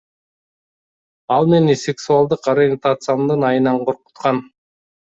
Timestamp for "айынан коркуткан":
3.53-4.37